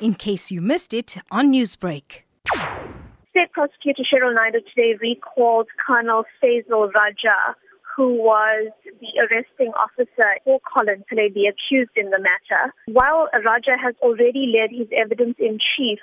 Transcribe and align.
in 0.00 0.14
case 0.14 0.50
you 0.50 0.60
missed 0.60 0.92
it 0.92 1.16
on 1.30 1.52
Newsbreak. 1.52 2.22
State 3.30 3.52
Prosecutor 3.52 4.02
Cheryl 4.02 4.34
Naidoo 4.34 4.64
today 4.74 4.94
recalled 5.00 5.68
Colonel 5.86 6.24
Fazal 6.42 6.92
Raja, 6.92 7.56
who 7.96 8.14
was 8.14 8.70
the 8.84 9.20
arresting 9.20 9.72
officer 9.72 10.28
for 10.44 10.60
Collin 10.60 11.04
Pillay, 11.10 11.32
the 11.32 11.46
accused 11.46 11.92
in 11.96 12.10
the 12.10 12.18
matter. 12.18 12.72
While 12.86 13.28
Raja 13.44 13.76
has 13.82 13.94
already 14.02 14.52
led 14.52 14.70
his 14.70 14.88
evidence 14.94 15.36
in 15.38 15.58
chief, 15.58 15.98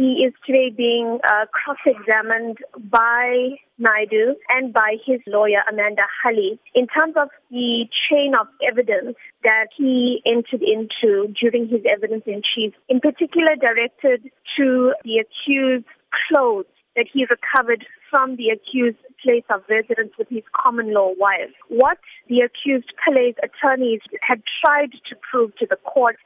he 0.00 0.24
is 0.24 0.32
today 0.46 0.70
being 0.74 1.18
uh, 1.28 1.44
cross-examined 1.52 2.56
by 2.90 3.50
Naidoo 3.78 4.32
and 4.48 4.72
by 4.72 4.96
his 5.04 5.20
lawyer, 5.26 5.60
Amanda 5.70 6.04
Hulley, 6.22 6.58
in 6.74 6.86
terms 6.86 7.16
of 7.20 7.28
the 7.50 7.84
chain 8.08 8.32
of 8.40 8.46
evidence 8.66 9.16
that 9.44 9.66
he 9.76 10.22
entered 10.24 10.62
into 10.62 11.34
during 11.38 11.68
his 11.68 11.82
evidence 11.84 12.22
in 12.26 12.40
chief, 12.40 12.72
in 12.88 13.00
particular 13.00 13.56
directed 13.60 14.30
to 14.56 14.94
the 15.04 15.20
accused 15.20 15.84
clothes 16.28 16.64
that 16.96 17.06
he 17.12 17.26
recovered 17.28 17.84
from 18.08 18.36
the 18.36 18.48
accused 18.48 18.98
place 19.22 19.44
of 19.50 19.60
residence 19.68 20.12
with 20.18 20.28
his 20.30 20.42
common 20.56 20.94
law 20.94 21.12
wife. 21.18 21.52
What 21.68 21.98
the 22.26 22.40
accused 22.40 22.90
Pillay's 23.04 23.36
attorneys 23.42 24.00
had 24.22 24.40
tried 24.64 24.92
to 25.10 25.16
prove 25.30 25.54
to 25.56 25.66
the 25.68 25.76
court 25.76 26.16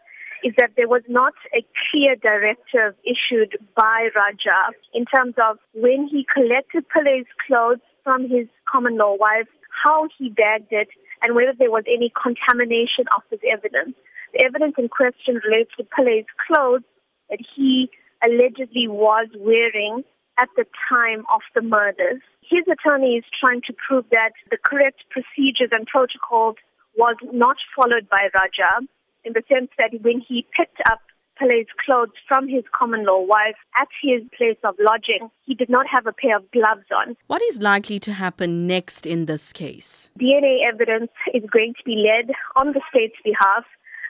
is 0.44 0.52
that 0.58 0.72
there 0.76 0.86
was 0.86 1.02
not 1.08 1.32
a 1.56 1.64
clear 1.90 2.14
directive 2.16 2.94
issued 3.02 3.56
by 3.74 4.08
Raja 4.14 4.76
in 4.92 5.06
terms 5.06 5.34
of 5.42 5.56
when 5.72 6.06
he 6.06 6.26
collected 6.32 6.84
Pillay's 6.92 7.26
clothes 7.46 7.80
from 8.04 8.28
his 8.28 8.46
common 8.70 8.98
law 8.98 9.16
wife, 9.16 9.48
how 9.84 10.06
he 10.18 10.28
bagged 10.28 10.70
it, 10.70 10.88
and 11.22 11.34
whether 11.34 11.54
there 11.58 11.70
was 11.70 11.84
any 11.88 12.12
contamination 12.12 13.08
of 13.16 13.22
his 13.30 13.40
evidence. 13.50 13.96
The 14.34 14.44
evidence 14.44 14.74
in 14.76 14.88
question 14.88 15.40
relates 15.40 15.70
to 15.78 15.84
Pillay's 15.84 16.28
clothes 16.46 16.84
that 17.30 17.40
he 17.56 17.88
allegedly 18.22 18.86
was 18.86 19.28
wearing 19.38 20.04
at 20.38 20.48
the 20.56 20.66
time 20.90 21.24
of 21.32 21.40
the 21.54 21.62
murders. 21.62 22.20
His 22.42 22.64
attorney 22.68 23.16
is 23.16 23.24
trying 23.40 23.62
to 23.66 23.72
prove 23.72 24.04
that 24.10 24.32
the 24.50 24.58
correct 24.60 25.04
procedures 25.08 25.72
and 25.72 25.86
protocols 25.86 26.56
was 26.96 27.16
not 27.32 27.56
followed 27.74 28.08
by 28.10 28.28
Raja 28.34 28.86
in 29.24 29.32
the 29.32 29.42
sense 29.48 29.70
that 29.78 29.90
when 30.02 30.20
he 30.20 30.46
picked 30.56 30.80
up 30.90 31.00
Pillay's 31.40 31.66
clothes 31.84 32.12
from 32.28 32.46
his 32.48 32.62
common 32.72 33.04
law 33.04 33.20
wife 33.20 33.56
at 33.80 33.88
his 34.02 34.22
place 34.36 34.58
of 34.62 34.76
lodging, 34.78 35.30
he 35.44 35.54
did 35.54 35.68
not 35.68 35.86
have 35.88 36.06
a 36.06 36.12
pair 36.12 36.36
of 36.36 36.50
gloves 36.52 36.86
on. 36.96 37.16
What 37.26 37.42
is 37.42 37.60
likely 37.60 37.98
to 38.00 38.12
happen 38.12 38.66
next 38.66 39.06
in 39.06 39.26
this 39.26 39.52
case? 39.52 40.10
DNA 40.20 40.58
evidence 40.72 41.10
is 41.32 41.42
going 41.50 41.74
to 41.74 41.84
be 41.84 41.96
led 41.96 42.34
on 42.54 42.72
the 42.72 42.80
state's 42.88 43.18
behalf 43.24 43.64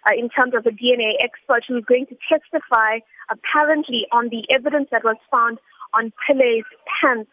uh, 0.06 0.14
in 0.18 0.28
terms 0.28 0.54
of 0.54 0.66
a 0.66 0.70
DNA 0.70 1.12
expert 1.22 1.64
who 1.66 1.78
is 1.78 1.84
going 1.84 2.06
to 2.06 2.16
testify 2.28 2.98
apparently 3.30 4.06
on 4.12 4.28
the 4.28 4.44
evidence 4.50 4.88
that 4.90 5.04
was 5.04 5.16
found 5.30 5.58
on 5.94 6.12
Pillay's 6.26 6.64
pants 7.00 7.30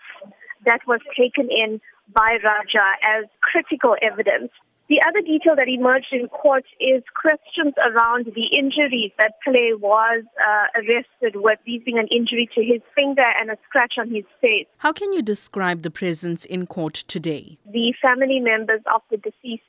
that 0.65 0.79
was 0.87 1.02
taken 1.17 1.49
in 1.52 1.81
by 2.13 2.37
Raja 2.43 2.85
as 3.03 3.25
critical 3.41 3.95
evidence. 4.02 4.52
The 4.92 5.00
other 5.08 5.22
detail 5.22 5.56
that 5.56 5.70
emerged 5.70 6.11
in 6.11 6.28
court 6.28 6.66
is 6.81 7.02
questions 7.16 7.73
around 7.80 8.25
the 8.25 8.47
injuries 8.52 9.14
that 9.17 9.36
Pillay 9.39 9.80
was 9.80 10.25
uh, 10.36 10.67
arrested 10.75 11.39
with, 11.39 11.59
these 11.66 11.81
being 11.86 11.98
an 11.98 12.09
injury 12.11 12.50
to 12.56 12.61
his 12.61 12.81
finger 12.94 13.23
and 13.39 13.50
a 13.50 13.58
scratch 13.70 13.94
on 13.98 14.14
his 14.14 14.25
face. 14.42 14.67
How 14.80 14.92
can 14.92 15.14
you 15.14 15.22
describe 15.22 15.83
the 15.83 15.92
presence 15.92 16.44
in 16.44 16.67
court 16.67 17.06
today? 17.08 17.58
The 17.72 17.94
family 18.02 18.42
members 18.42 18.81
of 18.94 19.02
the 19.09 19.16
deceased, 19.16 19.64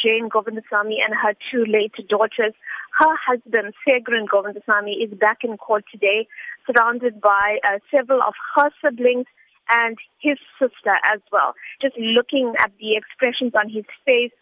Jane 0.00 0.28
Govindsamy 0.28 1.02
and 1.04 1.12
her 1.24 1.34
two 1.50 1.64
late 1.66 1.96
daughters, 2.08 2.54
her 3.00 3.14
husband, 3.26 3.74
Segrin 3.84 4.28
Govindsamy, 4.28 5.02
is 5.02 5.12
back 5.18 5.38
in 5.42 5.56
court 5.56 5.86
today, 5.90 6.28
surrounded 6.68 7.20
by 7.20 7.58
uh, 7.64 7.80
several 7.90 8.22
of 8.22 8.34
her 8.54 8.70
siblings 8.80 9.26
and 9.70 9.98
his 10.20 10.38
sister 10.58 10.94
as 11.04 11.20
well. 11.32 11.54
Just 11.82 11.96
looking 11.98 12.54
at 12.58 12.72
the 12.80 12.96
expressions 12.96 13.52
on 13.54 13.68
his 13.68 13.84
face, 14.04 14.32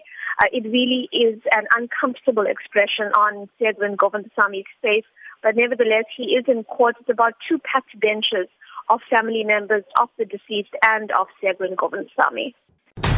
uh, 0.41 0.47
it 0.53 0.65
really 0.65 1.09
is 1.13 1.41
an 1.53 1.67
uncomfortable 1.77 2.45
expression 2.47 3.07
on 3.17 3.49
Segwin 3.61 3.97
Govindsamy's 3.97 4.67
face. 4.83 5.05
But 5.43 5.57
nevertheless, 5.57 6.05
he 6.17 6.37
is 6.37 6.45
in 6.49 6.65
court. 6.65 6.97
It's 7.01 7.11
about 7.11 7.35
two 7.49 7.59
packed 7.59 7.99
benches 8.01 8.49
of 8.89 9.01
family 9.11 9.45
members 9.45 9.85
of 10.01 10.09
the 10.19 10.25
deceased 10.25 10.75
and 10.83 11.11
of 11.13 11.27
Segwin 11.43 11.75
Govindsamy. 11.75 12.55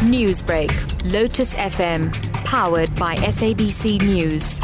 Newsbreak, 0.03 0.71
Lotus 1.13 1.55
FM, 1.55 2.13
powered 2.45 2.95
by 2.97 3.15
SABC 3.17 4.01
News. 4.01 4.61